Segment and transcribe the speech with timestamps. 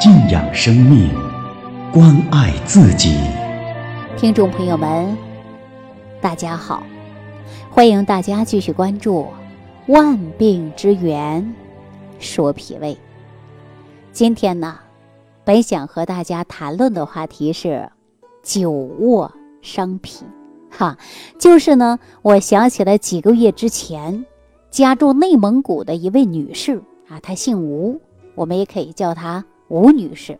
[0.00, 1.10] 敬仰生命，
[1.92, 3.18] 关爱自己。
[4.16, 5.14] 听众朋友们，
[6.22, 6.82] 大家好，
[7.70, 9.26] 欢迎大家继续关注
[9.92, 11.42] 《万病之源》，
[12.18, 12.96] 说脾胃。
[14.10, 14.78] 今天呢，
[15.44, 17.86] 本想和大家谈论的话题是
[18.42, 19.30] 久卧
[19.60, 20.24] 伤脾。
[20.70, 20.96] 哈，
[21.38, 24.24] 就是呢，我想起了几个月之前，
[24.70, 28.00] 家住内蒙古的一位女士啊，她姓吴，
[28.34, 29.44] 我们也可以叫她。
[29.70, 30.36] 吴女士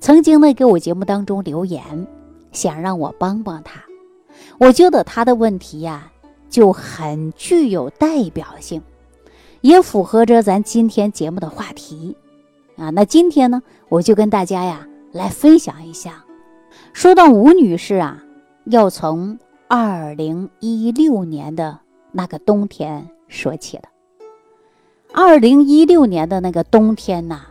[0.00, 2.06] 曾经呢给我节目当中留言，
[2.50, 3.80] 想让我帮帮她。
[4.58, 6.10] 我觉得她的问题呀
[6.50, 8.82] 就很具有代表性，
[9.60, 12.16] 也符合着咱今天节目的话题
[12.76, 12.90] 啊。
[12.90, 16.24] 那今天呢，我就跟大家呀来分享一下。
[16.92, 18.24] 说到吴女士啊，
[18.64, 19.38] 要从
[19.68, 21.78] 二零一六年的
[22.10, 23.84] 那个冬天说起了。
[25.12, 27.42] 二零一六年的那个冬天呐。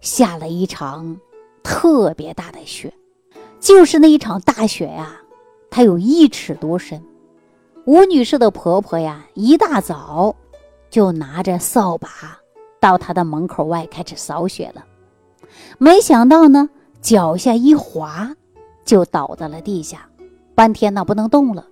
[0.00, 1.18] 下了一场
[1.62, 2.92] 特别大的雪，
[3.58, 5.20] 就是那一场大雪呀，
[5.70, 7.02] 它有一尺多深。
[7.84, 10.34] 吴女士的婆婆呀，一大早
[10.88, 12.08] 就拿着扫把
[12.80, 14.84] 到她的门口外开始扫雪了。
[15.78, 16.68] 没想到呢，
[17.00, 18.34] 脚下一滑，
[18.84, 20.08] 就倒在了地下，
[20.54, 21.66] 半天呢不能动了。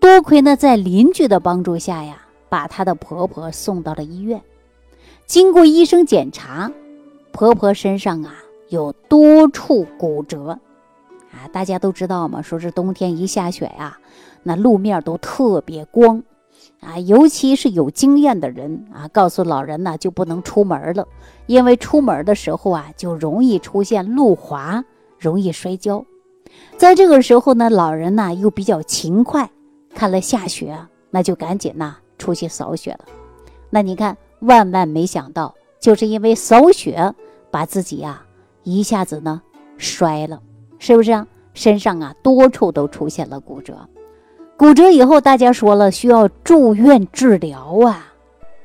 [0.00, 4.42] 多亏呢在邻居的帮助下呀，把她的婆婆送到了医院。
[5.26, 6.70] 经过医生检查。
[7.32, 8.34] 婆婆身上啊
[8.68, 10.58] 有多处骨折，
[11.30, 13.98] 啊，大家都知道嘛，说是冬天一下雪呀，
[14.42, 16.22] 那路面都特别光，
[16.80, 21.06] 啊，尤其是有经验的人啊，告诉老人呢就不能出门了，
[21.46, 24.84] 因为出门的时候啊就容易出现路滑，
[25.18, 26.04] 容易摔跤。
[26.76, 29.50] 在这个时候呢，老人呢又比较勤快，
[29.94, 30.78] 看了下雪，
[31.10, 33.06] 那就赶紧呐出去扫雪了。
[33.70, 35.54] 那你看，万万没想到。
[35.82, 37.12] 就是因为扫雪，
[37.50, 38.22] 把自己呀
[38.62, 39.42] 一下子呢
[39.76, 40.40] 摔了，
[40.78, 41.26] 是不是啊？
[41.54, 43.76] 身上啊多处都出现了骨折，
[44.56, 48.06] 骨折以后大家说了需要住院治疗啊。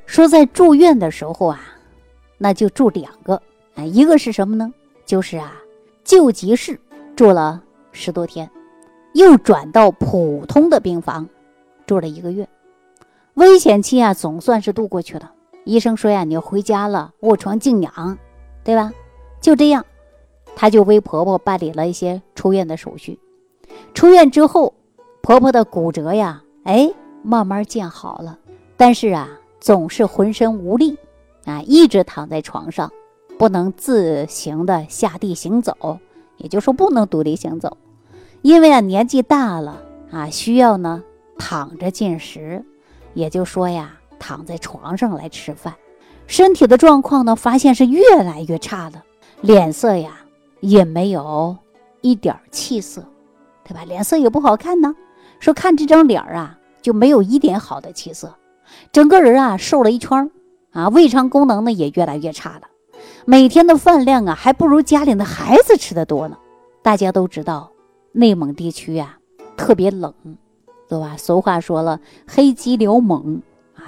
[0.06, 1.60] 说在住院的时候啊，
[2.38, 3.34] 那就住两个，
[3.74, 4.72] 啊，一个是什么呢？
[5.04, 5.52] 就是啊
[6.04, 6.80] 救急室
[7.16, 8.48] 住了十多天，
[9.14, 11.28] 又转到普通的病房
[11.84, 12.48] 住了一个月，
[13.34, 15.32] 危险期啊总算是度过去了。
[15.68, 18.16] 医生说呀，你要回家了，卧床静养，
[18.64, 18.90] 对吧？
[19.38, 19.84] 就这样，
[20.56, 23.18] 她就为婆婆办理了一些出院的手续。
[23.92, 24.72] 出院之后，
[25.20, 26.90] 婆婆的骨折呀，哎，
[27.22, 28.38] 慢慢见好了。
[28.78, 29.28] 但是啊，
[29.60, 30.96] 总是浑身无力，
[31.44, 32.90] 啊，一直躺在床上，
[33.38, 35.98] 不能自行的下地行走，
[36.38, 37.76] 也就是说不能独立行走。
[38.40, 41.04] 因为啊，年纪大了啊，需要呢
[41.36, 42.64] 躺着进食，
[43.12, 43.96] 也就说呀。
[44.18, 45.74] 躺在床上来吃饭，
[46.26, 49.02] 身体的状况呢，发现是越来越差了，
[49.40, 50.20] 脸色呀
[50.60, 51.56] 也没有
[52.00, 53.04] 一点气色，
[53.64, 53.84] 对吧？
[53.84, 54.94] 脸色也不好看呢。
[55.40, 58.34] 说看这张脸啊，就没有一点好的气色，
[58.90, 60.30] 整个人啊瘦了一圈
[60.72, 62.62] 啊，胃肠功能呢也越来越差了，
[63.24, 66.36] 每天的饭量啊还不如家里的孩子吃的多呢。
[66.82, 67.70] 大家都知道，
[68.12, 69.18] 内蒙地区呀
[69.56, 70.12] 特别冷，
[70.88, 71.16] 对吧？
[71.16, 73.40] 俗话说了，黑鸡撩猛。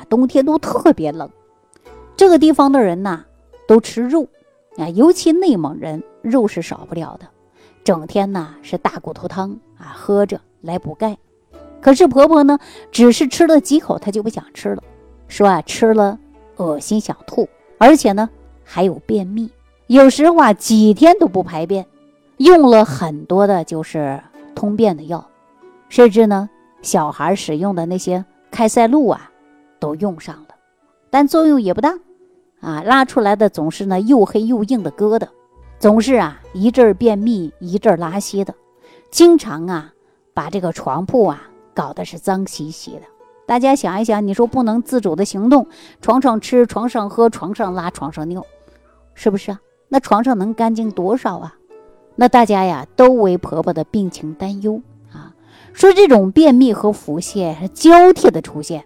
[0.09, 1.29] 冬天都特别冷，
[2.17, 3.25] 这个地方的人呐
[3.67, 4.27] 都吃肉
[4.77, 7.27] 啊，尤其内蒙人肉是少不了的，
[7.85, 11.17] 整天呐是大骨头汤啊喝着来补钙。
[11.81, 12.59] 可是婆婆呢，
[12.93, 14.83] 只是吃了几口，她就不想吃了，
[15.29, 16.19] 说啊吃了
[16.57, 18.29] 恶心想吐，而且呢
[18.65, 19.51] 还有便秘，
[19.87, 21.87] 有时候啊几天都不排便，
[22.37, 24.23] 用了很多的就是
[24.55, 25.27] 通便的药，
[25.89, 26.51] 甚至呢
[26.83, 29.30] 小孩使用的那些开塞露啊。
[29.81, 30.49] 都用上了，
[31.11, 31.99] 但作用也不大，
[32.61, 35.27] 啊，拉出来的总是呢又黑又硬的疙瘩，
[35.79, 38.55] 总是啊一阵便秘一阵拉稀的，
[39.11, 39.93] 经常啊
[40.35, 43.03] 把这个床铺啊搞得是脏兮兮的。
[43.47, 45.67] 大家想一想，你说不能自主的行动，
[46.01, 48.47] 床上吃，床上喝，床上拉，床上尿，
[49.15, 49.61] 是不是啊？
[49.89, 51.57] 那床上能干净多少啊？
[52.15, 54.81] 那大家呀都为婆婆的病情担忧
[55.13, 55.35] 啊，
[55.73, 58.85] 说这种便秘和腹泻是交替的出现。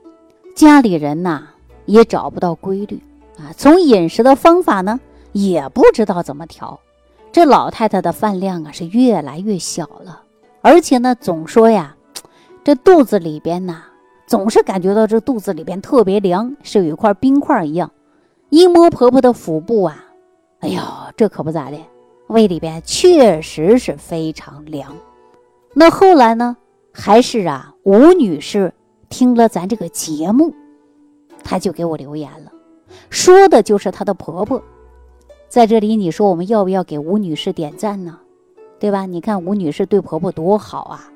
[0.55, 1.49] 家里人呐
[1.85, 3.01] 也找不到规律
[3.39, 5.01] 啊，从饮食的方法呢
[5.33, 6.79] 也不知道怎么调，
[7.33, 10.23] 这老太太的饭量啊是越来越小了，
[10.63, 11.97] 而且呢总说呀，
[12.63, 13.83] 这肚子里边呐
[14.29, 17.91] 总是感觉到这肚子里边特别凉，是有一块冰块一样。
[18.51, 20.05] 一摸婆婆的腹部啊，
[20.61, 20.81] 哎呦，
[21.17, 21.79] 这可不咋的，
[22.29, 24.97] 胃里边确实是非常凉。
[25.73, 26.57] 那后来呢，
[26.93, 28.73] 还是啊吴女士。
[29.15, 30.53] 听了咱这个节目，
[31.45, 32.51] 她就给我留言了，
[33.11, 34.61] 说的就是她的婆婆。
[35.49, 38.19] 在这里，你说我们要不要给吴女士点赞呢？
[38.81, 39.07] 对吧？
[39.07, 41.09] 你看吴女士对婆婆多好啊，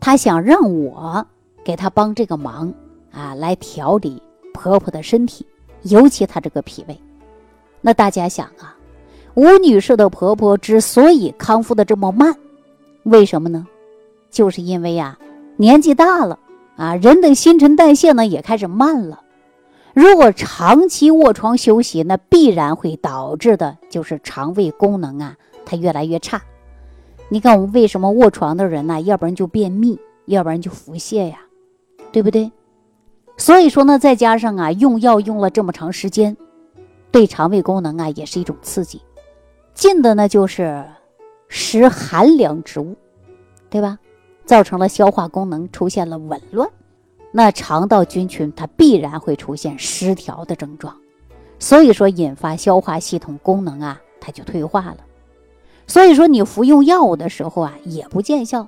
[0.00, 1.26] 她想让我
[1.64, 2.74] 给她帮这个忙
[3.10, 4.22] 啊，来调理
[4.52, 5.46] 婆婆的身体，
[5.84, 7.00] 尤其她这个脾胃。
[7.80, 8.76] 那大家想啊，
[9.32, 12.36] 吴女士的婆婆之所以康复的这么慢，
[13.04, 13.66] 为什么呢？
[14.30, 15.18] 就是因为呀，
[15.56, 16.38] 年纪大了
[16.80, 19.20] 啊，人的新陈代谢呢也开始慢了。
[19.92, 25.36] 如果长期卧床休息，那必然会导致的就是肠胃功能啊，
[25.66, 26.40] 它越来越差。
[27.28, 28.98] 你看我们为什么卧床的人呢？
[29.02, 31.40] 要不然就便秘，要不然就腹泻呀，
[32.12, 32.50] 对不对？
[33.36, 36.34] 所以说呢，再加上啊，用药用了这么长时间，
[37.10, 39.02] 对肠胃功能啊也是一种刺激。
[39.74, 40.82] 进的呢就是
[41.48, 42.96] 食寒凉之物，
[43.68, 43.98] 对吧？
[44.50, 46.68] 造成了消化功能出现了紊乱。
[47.30, 50.96] 那肠道菌群它必然会出现失调的症状，
[51.60, 54.96] 所以说引发消化系统功能啊，它就退化了。
[55.86, 58.66] 所以说你服用药物的时候啊，也不见效，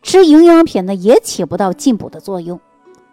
[0.00, 2.60] 吃营养品呢也起不到进补的作用。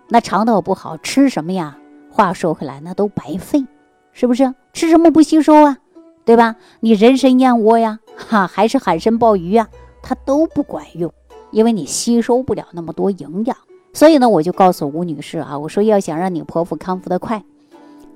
[0.07, 1.79] 那肠道不好，吃什么呀？
[2.11, 3.65] 话说回来，那都白费，
[4.11, 4.53] 是不是？
[4.71, 5.79] 吃什么不吸收啊？
[6.25, 6.57] 对吧？
[6.79, 9.67] 你人参燕窝呀，哈，还是海参鲍鱼呀，
[10.03, 11.11] 它都不管用，
[11.53, 13.55] 因为你吸收不了那么多营养。
[13.93, 17.43] 所以呢，我就告诉吴女士啊，我说要想让你婆婆康复的快，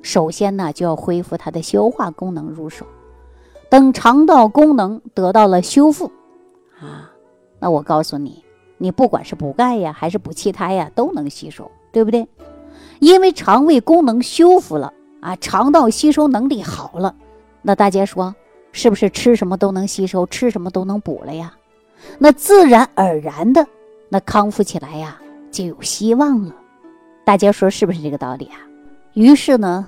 [0.01, 2.85] 首先呢就要恢复她的消化功能入手。
[3.69, 6.11] 等肠道功能得到了修复，
[6.79, 7.11] 啊，
[7.59, 8.43] 那我告诉你，
[8.77, 12.27] 你不管是补钙呀，还是补气胎呀，都能吸收，对不对？
[12.99, 14.91] 因为肠胃功能修复了
[15.21, 17.13] 啊，肠道吸收能力好了，
[17.61, 18.33] 那大家说
[18.71, 21.53] 是不是吃什么都能吸收，吃什么都能补了呀？
[22.17, 23.65] 那自然而然的，
[24.09, 25.19] 那康复起来呀。
[25.49, 26.53] 就有希望了，
[27.23, 28.59] 大家说是不是这个道理啊？
[29.13, 29.87] 于是呢，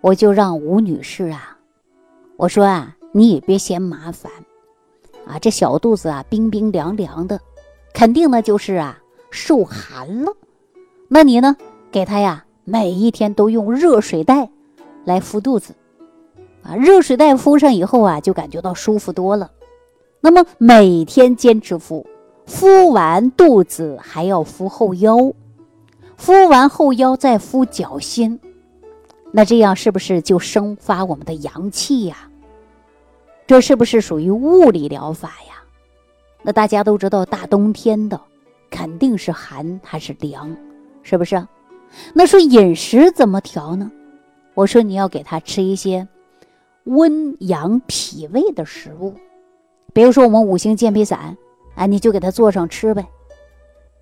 [0.00, 1.56] 我就让吴女士啊，
[2.36, 4.32] 我说啊，你也别嫌麻烦，
[5.26, 7.38] 啊，这小肚子啊冰冰凉凉的，
[7.92, 8.98] 肯定呢就是啊
[9.30, 10.32] 受寒了。
[11.08, 11.54] 那你呢，
[11.92, 14.48] 给她呀每一天都用热水袋
[15.04, 15.74] 来敷肚子，
[16.64, 19.52] 啊，热水袋敷上以后啊，就感觉到舒服多了。
[20.26, 22.04] 那么每天坚持敷。
[22.46, 25.32] 敷完肚子还要敷后腰，
[26.16, 28.40] 敷完后腰再敷脚心，
[29.30, 32.28] 那这样是不是就生发我们的阳气呀？
[33.46, 35.62] 这是不是属于物理疗法呀？
[36.42, 38.20] 那大家都知道，大冬天的
[38.68, 40.56] 肯定是寒还是凉，
[41.04, 41.46] 是不是？
[42.12, 43.92] 那说饮食怎么调呢？
[44.54, 46.06] 我说你要给他吃一些
[46.84, 49.14] 温阳脾胃的食物，
[49.96, 51.34] 比如说我们五行健脾散。
[51.74, 53.06] 啊，你就给他做上吃呗。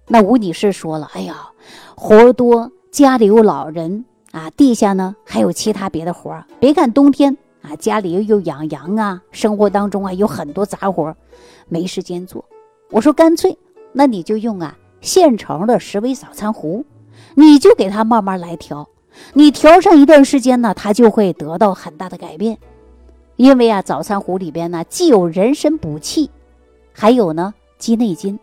[0.06, 1.48] 那吴女士说了：“哎呀，
[1.96, 6.44] 活多，家里有老人啊，地下呢还有其他别的活儿。
[6.60, 11.16] 别看冬天啊，家里又养羊啊，生活当中啊有很多杂活，
[11.68, 12.44] 没时间做。
[12.90, 13.58] 我说干脆，
[13.92, 16.84] 那你就用啊现成的十味早餐壶，
[17.34, 18.88] 你就给他慢慢来调。
[19.32, 22.58] 你调上一段时间呢，他就会得到很大的改变。
[23.36, 26.30] 因为啊，早餐壶里边呢既有人参补气，
[26.92, 28.38] 还有呢。”鸡内金，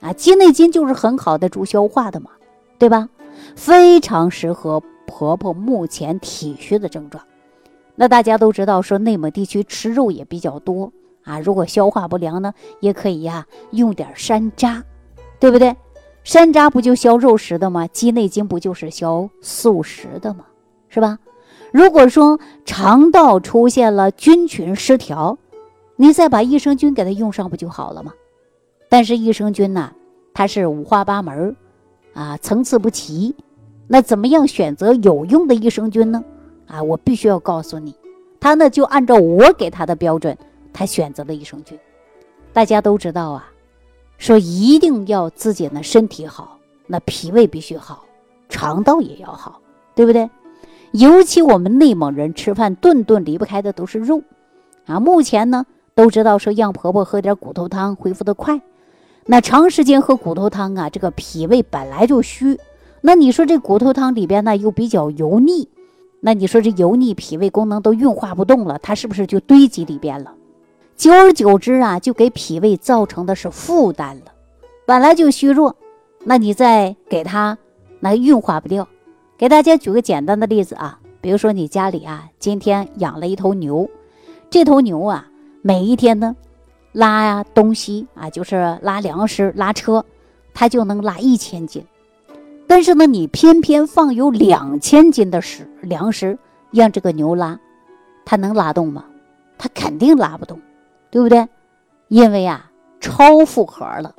[0.00, 2.30] 啊，鸡内金就是很好的助消化的嘛，
[2.76, 3.08] 对吧？
[3.54, 7.22] 非常适合婆婆目前体虚的症状。
[7.94, 10.90] 那大家都知道，说内蒙地区吃肉也比较多
[11.22, 14.82] 啊，如果消化不良呢，也可以呀，用点山楂，
[15.38, 15.76] 对不对？
[16.24, 17.86] 山楂不就消肉食的吗？
[17.86, 20.46] 鸡内金不就是消素食的吗？
[20.88, 21.18] 是吧？
[21.72, 25.38] 如果说肠道出现了菌群失调，
[25.96, 28.12] 你再把益生菌给它用上，不就好了吗？
[28.88, 29.92] 但是益生菌呢，
[30.34, 31.54] 它是五花八门
[32.14, 33.34] 啊，层次不齐。
[33.86, 36.24] 那怎么样选择有用的益生菌呢？
[36.66, 37.94] 啊，我必须要告诉你，
[38.40, 40.36] 他呢就按照我给他的标准，
[40.72, 41.78] 他选择了益生菌。
[42.52, 43.48] 大家都知道啊，
[44.18, 48.04] 说一定要自己呢身体好，那脾胃必须好，
[48.48, 49.60] 肠道也要好，
[49.94, 50.28] 对不对？
[50.92, 54.22] 尤其我们内蒙人吃饭顿顿离不开的都是肉
[54.86, 54.98] 啊。
[54.98, 58.60] 目前呢都知道说让婆婆喝点骨头汤，恢复的快。
[59.26, 62.58] 那长时间喝骨头汤啊，这个脾胃本来就虚，
[63.02, 65.68] 那你说这骨头汤里边呢又比较油腻，
[66.20, 70.34] 那你说这油腻脾胃功能都运化不动了，它是不是就堆积里边了？
[70.96, 74.32] 久而久之啊，就给脾胃造成的是负担了。
[74.86, 75.76] 本来就虚弱，
[76.24, 77.56] 那你再给它，
[78.00, 78.88] 那运化不掉。
[79.40, 83.88] 给大家举个简单的例子啊，比如说你家里啊，今天养了一头牛，
[84.50, 85.26] 这头牛啊，
[85.62, 86.36] 每一天呢。
[86.92, 90.04] 拉呀东西啊，就是拉粮食、拉车，
[90.52, 91.82] 它就能拉一千斤。
[92.66, 96.38] 但是呢，你偏偏放有两千斤的食粮食
[96.70, 97.58] 让这个牛拉，
[98.26, 99.06] 它能拉动吗？
[99.56, 100.60] 它肯定拉不动，
[101.10, 101.48] 对不对？
[102.08, 102.70] 因为啊，
[103.00, 104.14] 超负荷了。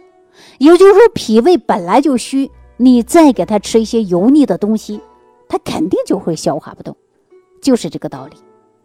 [0.58, 5.00] 也就是说，脾胃本来就虚，你再给它吃一些油腻的东西，
[5.52, 6.96] 他肯定就会消化不动，
[7.62, 8.38] 就是这个道理，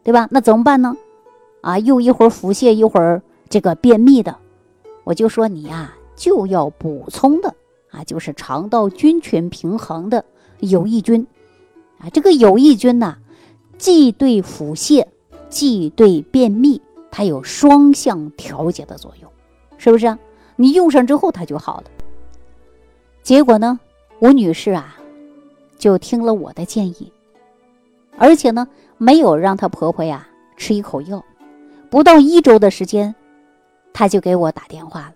[0.02, 0.26] 对吧？
[0.32, 0.96] 那怎么办呢？
[1.60, 4.36] 啊，又一会儿腹泻，一会儿这个便秘的，
[5.04, 7.54] 我就说你呀，就要补充的
[7.92, 10.24] 啊，就是肠道菌群平衡的
[10.58, 11.24] 有益菌
[12.00, 12.10] 啊。
[12.10, 13.16] 这个有益菌呢，
[13.78, 15.06] 既对腹泻，
[15.48, 16.82] 既对便秘，
[17.12, 19.30] 它有双向调节的作用，
[19.78, 20.18] 是不是？
[20.56, 21.84] 你用上之后，它就好了。
[23.22, 23.78] 结果呢，
[24.18, 24.96] 吴女士啊，
[25.78, 27.12] 就听了我的建议，
[28.16, 28.66] 而且呢，
[28.98, 31.24] 没有让她婆婆呀吃一口药。
[31.90, 33.14] 不到一周的时间，
[33.92, 35.14] 她就给我打电话了，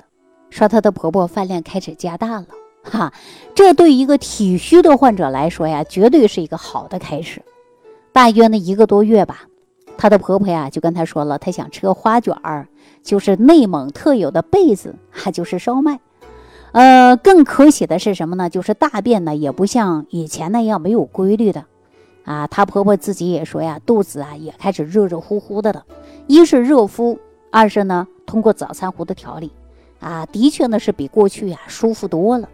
[0.51, 2.47] 说她的婆婆饭量开始加大了。
[2.83, 3.13] 哈，
[3.55, 7.43] 这对一个体虚的患者来说呀，绝对是一个好的开始。
[8.13, 9.45] 大约呢一个多月吧。
[9.99, 12.69] 她的婆婆呀，就跟她说了，她想吃个花卷儿，
[13.03, 16.01] 就是内蒙特有的被子，哈就是烧麦。
[16.73, 18.49] 呃，更可喜的是什么呢？
[18.49, 21.65] 就是大便呢，也不像以前那样没有规律的。
[22.25, 25.85] 啊，她婆婆自己也说呀，肚子啊也开始热热乎乎的了。
[26.27, 27.19] 一是热敷，
[27.51, 29.51] 二是呢，通过早餐壶的调理，
[29.99, 32.49] 啊，的确呢是比过去呀舒服多了。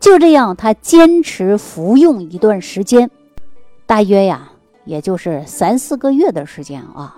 [0.00, 3.10] 就这样，她坚持服用一段时间，
[3.86, 4.48] 大约呀。
[4.84, 7.14] 也就是三四个月的时间啊，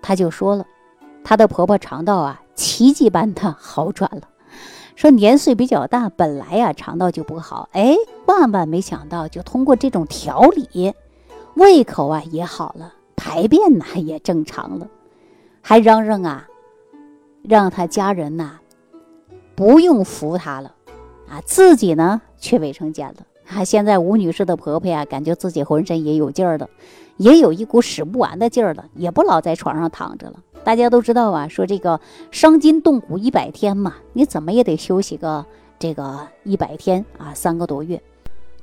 [0.00, 0.64] 她就说了，
[1.22, 4.22] 她的婆婆肠道啊奇迹般的好转了。
[4.96, 7.96] 说年岁比较大，本来呀肠道就不好，哎，
[8.26, 10.94] 万万没想到，就通过这种调理，
[11.54, 14.88] 胃口啊也好了，排便呢也正常了，
[15.60, 16.46] 还嚷嚷啊，
[17.42, 18.58] 让他家人呐
[19.56, 20.74] 不用扶他了，
[21.28, 23.16] 啊，自己呢去卫生间了。
[23.48, 26.68] 啊，现在吴女士的婆婆呀，感觉自己浑身也有劲儿了，
[27.18, 30.36] 也有一股使不完的劲儿了，也不老在床上躺着了。
[30.64, 35.44] 大家都知道啊，说这个伤筋动骨一百天嘛，你怎么也得休息个
[35.78, 38.02] 这个一百天啊，三个多月。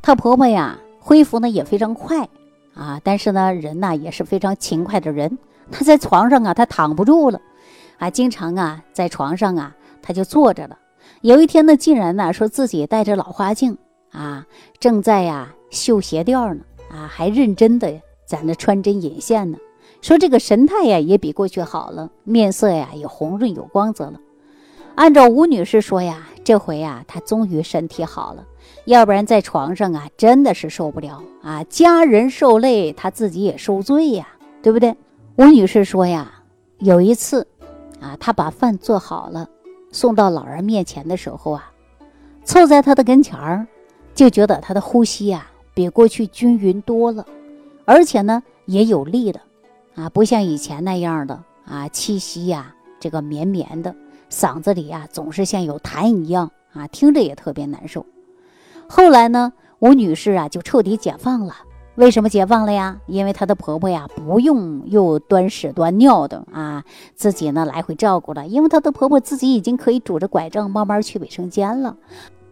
[0.02, 2.28] 她婆婆呀，恢复呢也非常快
[2.74, 5.38] 啊，但是呢，人呢也是非常勤快的人，
[5.70, 7.40] 她在床上啊，她躺不住了，
[8.00, 10.80] 啊，经常啊在床上啊，她就坐着了。
[11.22, 13.78] 有一天呢，竟然呢说自己戴着老花镜。
[14.12, 14.46] 啊，
[14.80, 19.58] 正在呀绣鞋垫呢，啊，还认真的在那穿针引线呢。
[20.02, 24.20] 说这个神态呀也比过去好了，面色呀也红润有光泽了。
[24.96, 28.46] 按照吴女士说呀，这回呀她终于身体好了，
[28.86, 34.28] 要不然在床上啊真的是受不了啊，家人受累，她自己也受罪呀，
[34.62, 34.96] 对不对？
[35.38, 36.44] 吴女士说呀，
[36.80, 37.48] 有一次
[38.02, 39.48] 啊，她把饭做好了，
[39.92, 41.72] 送到老人面前的时候啊，
[42.44, 43.68] 凑在他的跟前儿。
[44.14, 47.26] 就觉得他的呼吸呀比过去均匀多了，
[47.86, 49.42] 而且呢也有力了，
[49.96, 53.96] 啊，不像以前那样的啊，气息呀这个绵绵的，
[54.30, 58.06] 嗓子里呀总是像有痰一样啊，听着也特别难受。
[58.88, 61.56] 后来呢，吴女士啊就彻底解放了。
[61.96, 62.98] 为什么解放了呀？
[63.06, 66.84] 因为她的婆婆呀不用又端屎端尿的啊，
[67.16, 71.98] 自己呢来回照顾了，因为她的婆婆自己已经可以拄着拐杖慢慢去卫生间了。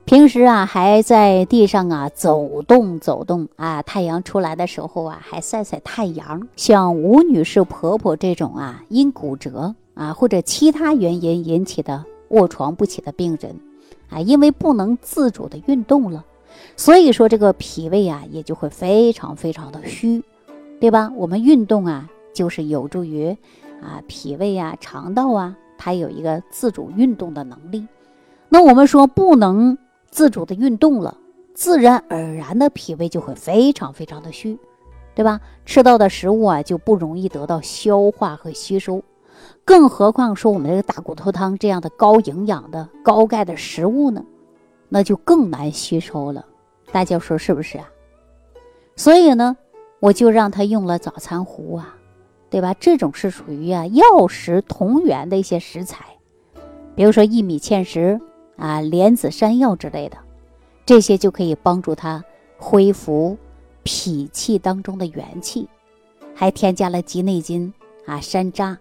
[0.09, 6.47] 平时啊，还在地上啊走动走动啊，太阳出来的时候啊，还晒晒太阳。
[6.55, 13.55] 像吴女士婆婆这种啊，因骨折啊或者其他原因引起的卧床不起的病人，
[14.09, 16.25] 啊，因为不能自主的运动了，
[16.75, 20.23] 所以说这个脾胃啊也就会非常非常的虚，
[20.79, 21.11] 对吧？
[21.17, 23.29] 我们运动啊，就是有助于
[23.79, 27.85] 啊脾胃啊肠道啊，它有一个自主运动的能力。
[28.49, 29.77] 那我们说不能。
[30.11, 31.17] 自主的运动了，
[31.53, 34.57] 自然而然的脾胃就会非常非常的虚，
[35.13, 35.39] 对吧？
[35.65, 39.03] 吃到的食物啊就不容易得到消化和吸收，
[39.63, 44.25] 更何况说我们这个大骨头汤这样的高营养的高钙的食物呢，
[44.89, 46.45] 那就更难吸收了。
[46.91, 47.87] 大家说是不是啊？
[48.95, 49.55] 所以呢，
[49.99, 51.95] 我就让他用了早餐壶啊，
[52.49, 52.73] 对吧？
[52.79, 56.05] 这种是属于啊药食同源的一些食材，
[56.95, 58.19] 比如说薏米芡实。
[58.59, 60.17] 啊，莲子山药之类的，
[60.85, 62.23] 这些就可以帮助他
[62.57, 63.37] 恢复
[63.83, 65.67] 脾气当中的元气，
[66.35, 67.73] 还添加了鸡内金
[68.05, 68.75] 啊、山楂。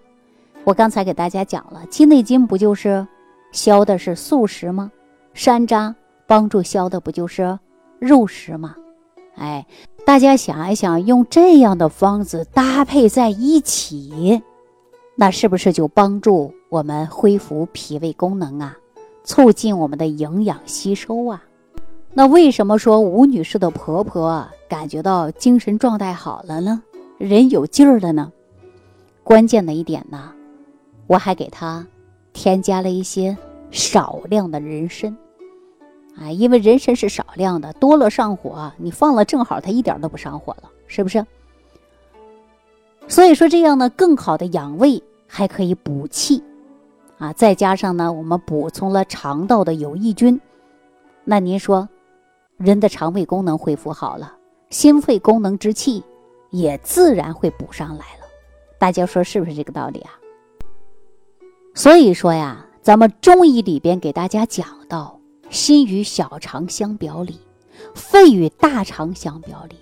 [0.65, 3.07] 我刚才给大家讲了，鸡内金不就是
[3.53, 4.91] 消的是素食吗？
[5.33, 5.95] 山楂
[6.27, 7.59] 帮助消的不就是
[8.01, 8.75] 肉食吗？
[9.37, 9.65] 哎，
[10.05, 14.43] 大家想一想，用这样的方子搭配在一起，
[15.15, 18.77] 那是不是就帮助我们恢复脾胃功能啊？
[19.29, 21.45] 促进我们的营养吸收啊，
[22.15, 26.83] 那为什么说吴女士的婆婆感觉到精神状态好了呢？
[27.19, 28.33] 人有劲儿了呢？
[29.23, 30.33] 关键的一点呢，
[31.07, 31.87] 我还给它
[32.33, 33.37] 添加了一些
[33.71, 35.15] 少量的人参。
[36.17, 41.23] 啊，因为人参是少量的，多了上火，你放了正好，它一点都不上火了，是不是？
[43.07, 46.43] 所以说这样呢，更好的养胃，还可以补气，
[47.19, 50.41] 啊，再加上呢，我们补充了肠道的有益菌，
[51.25, 51.89] 那您说，
[52.57, 54.33] 人的肠胃功能恢复好了，
[54.71, 56.03] 心肺功能之气
[56.51, 58.27] 也自然会补上来了，
[58.79, 60.11] 大家说是不是这个道理啊？
[61.75, 65.19] 所以说呀，咱们中医里边给大家讲到。
[65.51, 67.41] 心与小肠相表里，
[67.95, 69.77] 肺与大肠相表里。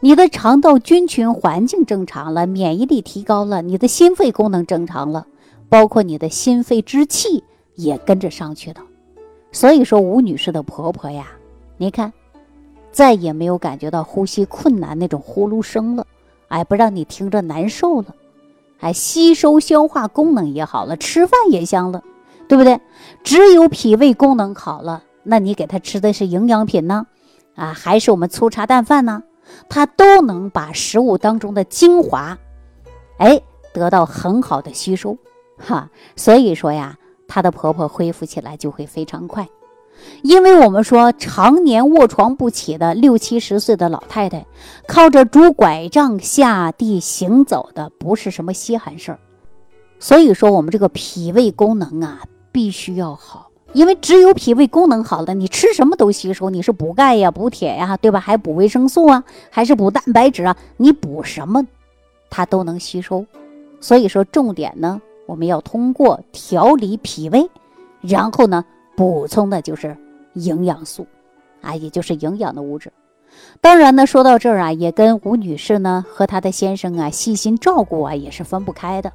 [0.00, 5.26] 你的肠道菌群环境正常了，免疫力提高了，你的心肺功能正常了，
[5.68, 7.44] 包括你的心肺之气
[7.74, 8.80] 也跟着上去的。
[9.52, 11.28] 所以说，吴女士的婆婆呀，
[11.76, 12.12] 你看，
[12.92, 16.06] 再也没有感觉到呼吸困难那种呼噜声了，
[16.48, 18.14] 哎，不让你听着难受了，
[18.80, 22.02] 哎，吸收消化功能也好了，吃饭也香了。
[22.48, 22.80] 对不对？
[23.24, 27.04] 只有脾胃功能好了，那你给他吃的是营养品呢，
[27.56, 29.24] 啊，还是我们粗茶淡饭呢？
[29.68, 32.38] 她都能把食物当中的精华，
[33.18, 33.40] 哎，
[33.72, 35.18] 得到很好的吸收，
[35.56, 35.90] 哈。
[36.16, 36.98] 所以说呀，
[37.28, 39.48] 她的婆婆恢复起来就会非常快，
[40.22, 44.46] 因为我们说常年卧床不起的六七十岁的老太太，
[44.86, 49.18] 靠着拄拐杖下地行走的不是什么稀罕事儿。
[49.98, 52.22] 所以说，我们这个脾胃功能啊。
[52.52, 56.48] 必须要好，因为只有脾胃功能好了，你吃什么都吸收。
[56.48, 58.18] 你是补钙呀、补铁呀，对吧？
[58.18, 60.56] 还补维生素啊，还是补蛋白质啊？
[60.78, 61.66] 你补什么，
[62.30, 63.26] 它都能吸收。
[63.78, 67.48] 所以说，重点呢，我们要通过调理脾胃，
[68.00, 68.64] 然后呢，
[68.96, 69.96] 补充的就是
[70.34, 71.06] 营养素，
[71.60, 72.92] 啊，也就是营养的物质。
[73.60, 79.12] 当然呢，说到这儿啊，也跟吴女士呢和她的先生啊细心照顾啊，也是分不开的。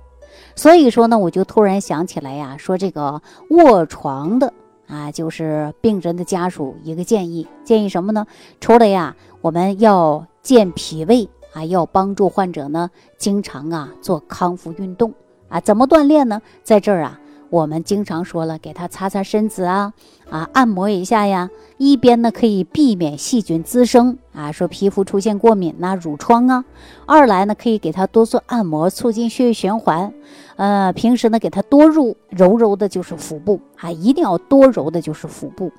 [0.56, 4.54] 所以说呢，我就突然想起来呀，说这个卧床的
[4.88, 8.28] 啊，就是病人的家属一个建议，建议什么呢？
[8.60, 15.14] 除了呀，我们要健脾胃啊，要帮助患者呢，经常啊做康复运动
[15.52, 16.42] 啊，怎么锻炼呢？
[16.64, 17.20] 在这儿啊。
[17.50, 19.92] 我们经常说了，给他擦擦身子啊，
[20.30, 21.50] 啊，按摩一下呀。
[21.78, 26.64] 一边呢可以避免细菌滋生啊，说皮肤出现过敏呐、褥疮啊；
[27.06, 30.14] 二来呢可以给他多做按摩，促进血液循环。
[30.56, 35.74] 呃，平时呢给他多揉揉揉的，就是腹部啊，一定要多揉的就是腹部，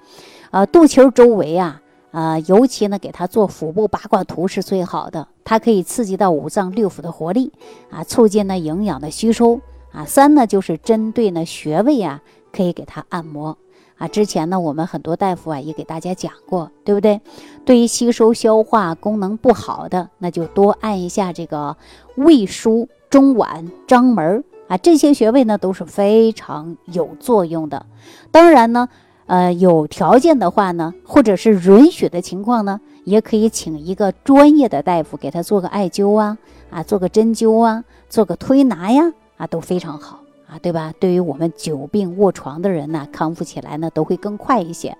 [0.50, 1.80] 啊，肚脐周围啊，
[2.12, 7.52] 啊，尤其呢给他做腹部八卦图是最好的，它可以刺激到五脏六腑的活力
[7.90, 9.60] 啊，促进呢营养的吸收。
[9.92, 13.58] 啊，三呢就是针对呢穴位啊，可以给他按摩
[13.98, 14.08] 啊。
[14.08, 17.20] 之前呢，我们很多大夫啊也给大家讲过，对不对？
[17.66, 21.76] 对于吸收消化功能不好的，那就多按一下这个
[22.14, 27.84] 胃腧、中脘、章门啊，这些穴位呢都是非常有作用的。
[28.30, 28.88] 当然呢，
[29.32, 36.36] 呃，有条件的话呢，或者是允许的情况呢，也可以请一个专业的大夫给他做个艾灸啊，
[36.68, 39.10] 啊，做个针灸啊，做个推拿呀。
[39.38, 40.92] 啊，都非常好啊，对吧？
[41.00, 44.94] 对于我们久病卧床的人呢，康复起来呢都会更快一些，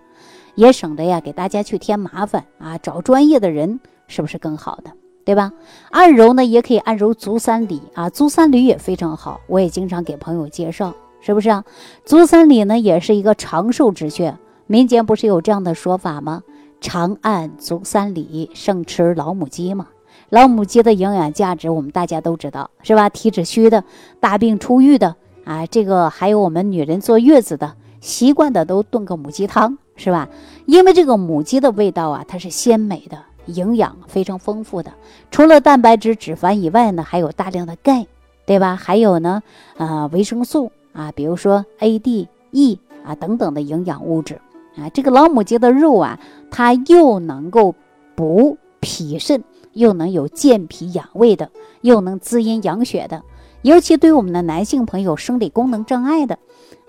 [0.55, 4.91] 也省得呀给大家去添麻烦啊，找专业的人是不是更好的？
[5.27, 5.53] 对吧？
[5.91, 11.65] 按揉呢也可以按揉足三里啊，足三里也非常好，我也经常给朋友介绍，是不是啊？
[12.05, 16.43] 足三里呢也是一个长寿之穴，民间不是有这样的说法吗？
[16.81, 19.87] 长按足三里，胜吃老母鸡嘛。
[20.31, 23.09] 老母鸡的营养价值，我们大家都知道，是吧？
[23.09, 23.85] 体质虚的、
[24.19, 30.29] 大病初愈的啊，这个还有我们女人坐月子的，习惯的都炖个母鸡汤，是吧？
[30.67, 34.93] 因为这个母鸡的味道啊，它是鲜美的，营养非常丰富的。
[35.31, 38.07] 除了蛋白质、脂肪以外呢，还有大量的钙，
[38.47, 38.75] 对吧？
[38.75, 39.43] 还有呢，
[39.77, 44.41] 呃，维生素啊，比如说 A、D、E 啊等等的营养物质
[44.77, 44.89] 啊。
[44.91, 46.19] 这个老母鸡的肉啊，
[46.51, 47.75] 它又能够
[48.15, 49.43] 补脾肾。
[49.75, 51.51] 又能有健脾养胃的，
[51.81, 53.23] 又能滋阴养血的，
[53.63, 56.39] 尤其对我们的男性朋友生理功能障碍的，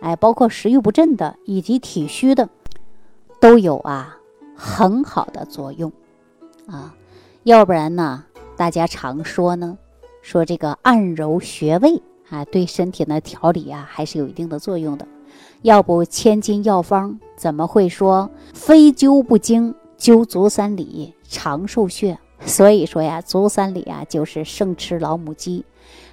[0.02, 2.50] 哎，包括食欲不振的以及体虚的，
[3.40, 4.18] 都有啊
[4.54, 5.94] 很好的作用
[6.68, 6.94] 啊。
[7.44, 8.26] 要不然呢，
[8.58, 9.78] 大家常说呢，
[10.22, 15.08] 说这个按揉穴位啊，对身体的调理啊，还是有一定的作用的。
[15.62, 22.18] 要不千金药方怎么会说非灸不精，灸足三里长寿穴？
[22.46, 25.64] 所以说呀，足三里啊，就是生吃老母鸡。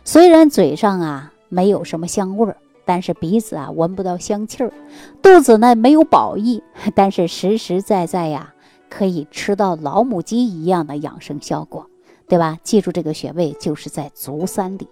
[0.04, 4.72] 虽然嘴上啊没有什么香味儿，但是鼻子啊闻不到香气儿，
[5.20, 6.62] 肚子呢没有饱意，
[6.94, 8.54] 但是实实在在呀，
[8.88, 11.86] 可以吃到老母鸡一样的养生效果，
[12.28, 12.58] 对吧？
[12.62, 14.88] 记住这个穴位就是在足三里。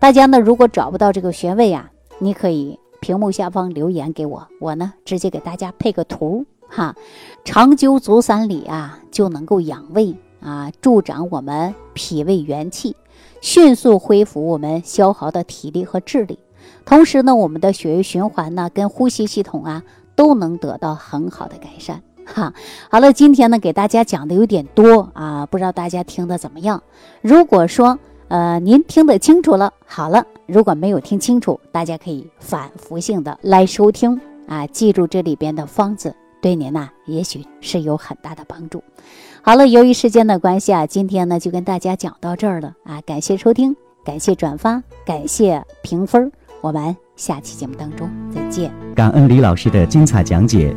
[0.00, 6.94] 大家呢如果找不到这个穴位啊，你可以屏幕下方留言给我，我呢直接给大家配个图哈。
[7.44, 12.94] 长灸足三里啊，就能够养胃啊，助长我们脾胃元气，
[13.40, 16.38] 迅速恢复我们消耗的体力和智力。
[16.84, 19.82] 同时呢，我们的血液循环呢，跟呼吸系统啊，
[20.14, 22.02] 都能得到很好的改善。
[22.24, 22.54] 哈，
[22.88, 26.82] 好了，今天呢，给大家讲的有点多啊，不知道大家听的怎么样？
[27.20, 27.98] 如果说
[28.28, 38.82] 呃您听得清楚了，好了，如果没有听清楚，大家可以反复性的来收听啊，记住这里边的方子，对您呐，也许是有很大的帮助。
[39.40, 46.30] 好了，由于时间的关系啊，今天呢就跟大家讲到这儿了啊，感谢收听，感谢转发，感谢评分。
[46.60, 48.70] 我们下期节目当中再见。
[48.94, 50.76] 感恩李老师的精彩讲解。